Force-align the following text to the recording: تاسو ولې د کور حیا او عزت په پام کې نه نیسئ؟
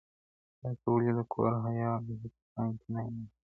تاسو 0.59 0.87
ولې 0.93 1.11
د 1.17 1.19
کور 1.31 1.51
حیا 1.65 1.91
او 1.97 2.01
عزت 2.11 2.31
په 2.41 2.45
پام 2.53 2.71
کې 2.79 2.87
نه 2.93 3.01
نیسئ؟ 3.13 3.33